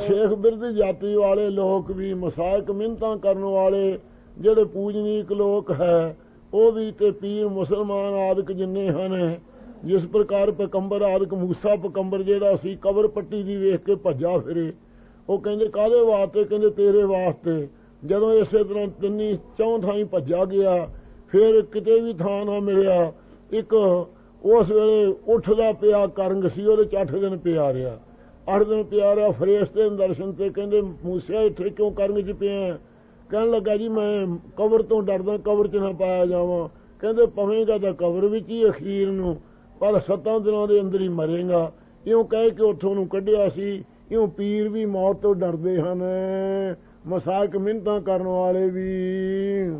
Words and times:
ਸ਼ੇਖ 0.00 0.32
ਬਿਰਧ 0.34 0.64
ਜਾਤੀ 0.66 1.14
ਵਾਲੇ 1.14 1.48
ਲੋਕ 1.50 1.90
ਵੀ 1.90 2.12
ਮਸਾਇਕ 2.14 2.70
ਮਿੰਤਾਂ 2.70 3.16
ਕਰਨ 3.16 3.44
ਵਾਲੇ 3.44 3.98
ਜਿਹੜੇ 4.36 4.64
ਪੂਜਨੀਕ 4.64 5.32
ਲੋਕ 5.32 5.70
ਹੈ, 5.70 6.16
ਉਹ 6.52 6.72
ਵੀ 6.72 6.90
ਤੇ 6.92 7.10
ਪੀਰ 7.10 7.48
ਮੁਸਲਮਾਨ 7.48 8.14
ਆਦਿਕ 8.20 8.52
ਜਿੰਨੇ 8.52 8.88
ਹਨ, 8.90 9.34
ਜਿਸ 9.84 10.06
ਪ੍ਰਕਾਰ 10.06 10.50
ਪਕੰਬਰ 10.50 11.02
ਆਦਿਕ 11.02 11.34
ਮੂਸਾ 11.34 11.74
ਪਕੰਬਰ 11.76 12.22
ਜਿਹੜਾ 12.22 12.56
ਸੀ, 12.56 12.76
ਕਬਰ 12.82 13.08
ਪੱਟੀ 13.08 13.42
ਦੀ 13.42 13.56
ਵੇਖ 13.56 13.80
ਕੇ 13.80 13.94
ਭੱਜਾ 13.94 14.36
ਫਿਰੇ। 14.38 14.72
ਉਹ 15.28 15.38
ਕਹਿੰਦੇ 15.38 15.68
ਕਾਦੇ 15.68 16.00
ਵਾਸਤੇ? 16.00 16.44
ਕਹਿੰਦੇ, 16.44 16.70
ਤੇਰੇ 16.70 17.02
ਵਾਸਤੇ। 17.04 17.68
ਜਦੋਂ 18.02 18.32
ਇਸੇ 18.32 18.64
ਤਰ੍ਹਾਂ 18.64 18.86
ਤਿੰਨੀ 19.00 19.36
ਚੌਂ 19.58 19.78
ਥਾਈਂ 19.78 20.04
ਭੱਜਾ 20.04 20.44
ਗਿਆ, 20.44 20.86
ਫਿਰ 21.32 21.60
ਕਿਤੇ 21.62 22.00
ਵੀ 22.00 22.12
ਥਾਂ 22.14 22.44
ਨਾ 22.46 22.58
ਮਿਲਿਆ। 22.60 23.12
ਇੱਕ 23.50 23.74
ਉਸ 23.74 24.70
ਵੇਲੇ 24.70 25.14
ਉੱਠਦਾ 25.28 25.72
ਪਿਆ 25.72 26.06
ਕਰੰਗ 26.06 26.44
ਸੀ, 26.44 26.64
ਉਹਦੇ 26.66 26.84
ਚ 26.84 26.94
8 26.94 27.18
ਦਿਨ 27.18 27.36
ਪਿਆ 27.38 27.72
ਰਿਹਾ। 27.72 27.98
8 28.48 28.64
ਦਿਨ 28.64 28.82
ਪਿਆ 28.82 29.16
ਰਿਹਾ 29.16 29.30
ਫਰੇਸ਼ਤੇ 29.30 29.90
ਦੇ 29.90 29.96
ਦਰਸ਼ਨ 29.96 30.32
ਤੇ 30.32 30.50
ਕਹਿੰਦੇ, 30.50 30.80
ਮੂਸਿਆ 30.80 31.40
ਇੱਥੇ 31.40 31.70
ਕਿਉਂ 31.70 31.92
ਕਰੰਗ 31.92 32.18
ਚ 32.18 32.32
ਪਿਆ 32.32 32.78
ਕਹਿਣ 33.30 33.50
ਲੱਗਾ 33.50 33.76
ਜੀ, 33.76 33.88
ਮੈਂ 33.88 34.26
ਕਬਰ 34.56 34.82
ਤੋਂ 34.82 35.02
ਡਰਦਾ, 35.02 35.36
ਕਬਰ 35.36 35.68
ਚ 35.68 35.76
ਨਾ 35.76 35.92
ਪਾਇਆ 35.92 36.26
ਜਾਵਾਂ। 36.26 36.68
ਕਹਿੰਦੇ, 37.00 37.26
ਪਵੇਂਗਾ 37.26 37.78
ਤਾਂ 37.78 37.92
ਕਬਰ 37.92 38.26
ਵਿੱਚ 38.26 38.48
ਹੀ 38.48 38.68
ਅਖੀਰ 38.68 39.10
ਨੂੰ, 39.10 39.40
ਪਰ 39.80 40.00
ਸੱਤਾਂ 40.00 40.40
ਦਿਨਾਂ 40.40 40.66
ਦੇ 40.66 40.80
ਅੰਦਰ 40.80 41.00
ਹੀ 41.00 41.08
ਮਰੇਗਾ। 41.08 41.72
ਇਉਂ 42.06 42.24
ਕਹਿ 42.24 42.50
ਕੇ 42.50 42.62
ਉੱਥੋਂ 42.62 42.94
ਨੂੰ 42.94 43.08
ਕੱਢਿਆ 43.08 43.48
ਸੀ। 43.48 43.84
ਇਉਂ 44.12 44.28
ਪੀਰ 44.28 44.68
ਵੀ 44.68 44.84
ਮੌਤ 44.84 45.16
ਤੋਂ 45.16 45.34
ਡਰਦੇ 45.34 45.80
ਹਨ। 45.80 46.02
ਮਸਾਕ 47.06 47.56
ਮਿੰਤਾਂ 47.56 48.00
ਕਰਨ 48.00 48.22
ਵਾਲੇ 48.22 48.70
ਵੀ। 48.70 49.70